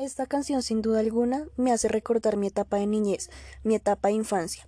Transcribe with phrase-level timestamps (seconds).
[0.00, 3.28] Esta canción sin duda alguna me hace recordar mi etapa de niñez,
[3.64, 4.66] mi etapa de infancia.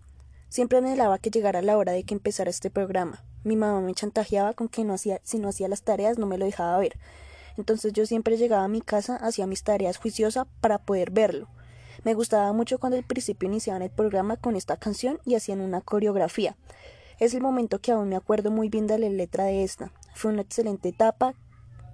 [0.51, 3.25] Siempre anhelaba que llegara la hora de que empezara este programa.
[3.43, 6.37] Mi mamá me chantajeaba con que no hacía, si no hacía las tareas no me
[6.37, 6.99] lo dejaba ver.
[7.57, 11.49] Entonces yo siempre llegaba a mi casa, hacía mis tareas juiciosa para poder verlo.
[12.05, 15.81] Me gustaba mucho cuando al principio iniciaban el programa con esta canción y hacían una
[15.81, 16.59] coreografía.
[17.21, 19.93] Es el momento que aún me acuerdo muy bien de la letra de esta.
[20.15, 21.33] Fue una excelente etapa,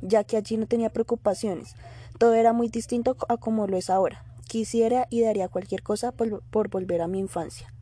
[0.03, 1.77] ya que allí no tenía preocupaciones.
[2.19, 4.25] Todo era muy distinto a como lo es ahora.
[4.49, 7.73] Quisiera y daría cualquier cosa por, por volver a mi infancia.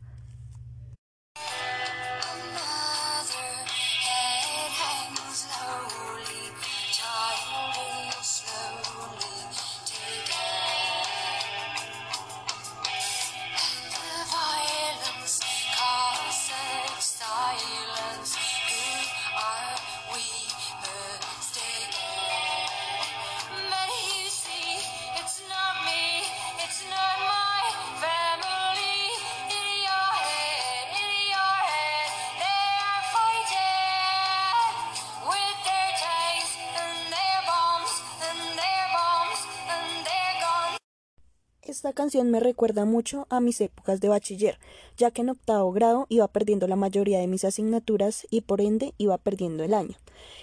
[41.77, 44.57] Esta canción me recuerda mucho a mis épocas de bachiller,
[44.97, 48.95] ya que en octavo grado iba perdiendo la mayoría de mis asignaturas y por ende
[48.97, 49.95] iba perdiendo el año.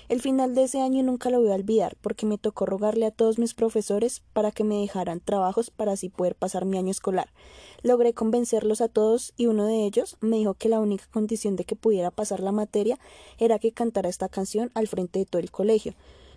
[0.09, 3.11] El final de ese año nunca lo voy a olvidar porque me tocó rogarle a
[3.11, 7.31] todos mis profesores para que me dejaran trabajos para así poder pasar mi año escolar.
[7.83, 11.65] Logré convencerlos a todos y uno de ellos me dijo que la única condición de
[11.65, 13.01] que pudiera pasar la materia
[13.39, 15.95] era que cantara esta canción al frente de todo el colegio.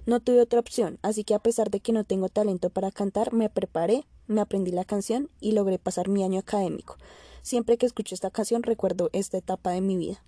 [0.07, 3.33] No tuve otra opción, así que a pesar de que no tengo talento para cantar,
[3.33, 6.95] me preparé, me aprendí la canción y logré pasar mi año académico.
[7.41, 10.23] Siempre que escucho esta canción recuerdo esta etapa de mi vida.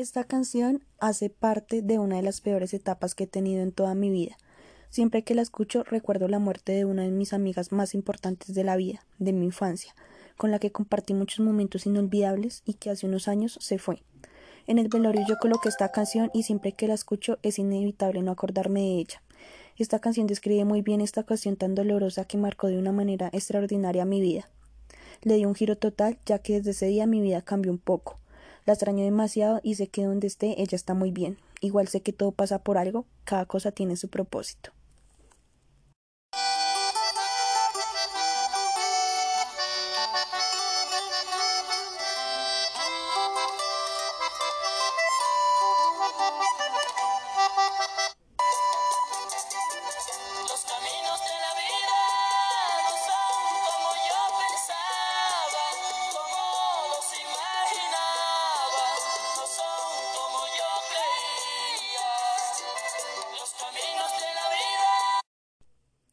[0.00, 3.94] Esta canción hace parte de una de las peores etapas que he tenido en toda
[3.94, 4.38] mi vida.
[4.88, 8.64] Siempre que la escucho recuerdo la muerte de una de mis amigas más importantes de
[8.64, 9.94] la vida, de mi infancia,
[10.38, 14.02] con la que compartí muchos momentos inolvidables y que hace unos años se fue.
[14.70, 18.30] En el velorio yo coloqué esta canción y siempre que la escucho es inevitable no
[18.30, 19.22] acordarme de ella.
[19.76, 24.04] Esta canción describe muy bien esta ocasión tan dolorosa que marcó de una manera extraordinaria
[24.04, 24.48] mi vida.
[25.22, 28.20] Le dio un giro total ya que desde ese día mi vida cambió un poco.
[28.64, 31.36] La extraño demasiado y sé que donde esté ella está muy bien.
[31.60, 34.70] Igual sé que todo pasa por algo, cada cosa tiene su propósito.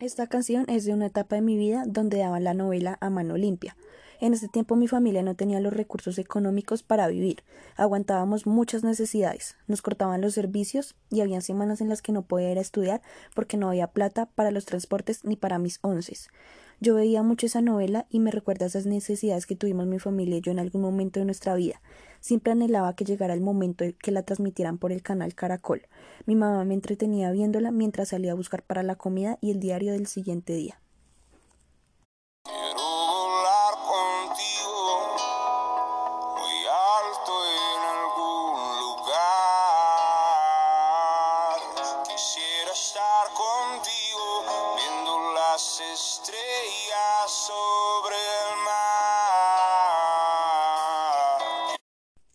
[0.08, 3.36] Esta canción es de una etapa de mi vida donde daban la novela a mano
[3.36, 3.76] limpia.
[4.22, 7.44] En ese tiempo mi familia no tenía los recursos económicos para vivir,
[7.76, 12.54] aguantábamos muchas necesidades, nos cortaban los servicios y había semanas en las que no podía
[12.54, 13.02] ir a estudiar
[13.36, 16.30] porque no había plata para los transportes ni para mis onces.
[16.80, 20.42] Yo veía mucho esa novela y me recuerda esas necesidades que tuvimos mi familia y
[20.42, 21.82] yo en algún momento de nuestra vida.
[22.20, 25.88] Siempre anhelaba que llegara el momento que la transmitieran por el canal Caracol.
[26.28, 29.94] Mi mamá me entretenía viéndola mientras salía a buscar para la comida y el diario
[29.94, 30.80] del siguiente día.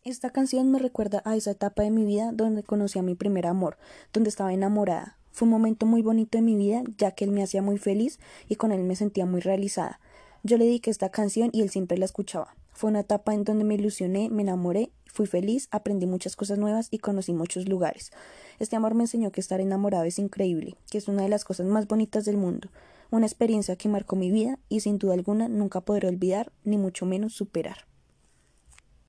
[0.04, 3.46] Esta canción me recuerda a esa etapa de mi vida donde conocí a mi primer
[3.46, 3.78] amor,
[4.12, 5.16] donde estaba enamorada.
[5.32, 8.20] Fue un momento muy bonito de mi vida, ya que él me hacía muy feliz
[8.48, 9.98] y con él me sentía muy realizada.
[10.44, 12.54] Yo le dediqué esta canción y él siempre la escuchaba.
[12.72, 16.88] Fue una etapa en donde me ilusioné, me enamoré, fui feliz, aprendí muchas cosas nuevas
[16.92, 18.12] y conocí muchos lugares.
[18.60, 21.66] Este amor me enseñó que estar enamorado es increíble, que es una de las cosas
[21.66, 22.68] más bonitas del mundo,
[23.16, 27.06] una experiencia que marcó mi vida y sin duda alguna nunca podré olvidar ni mucho
[27.06, 27.86] menos superar.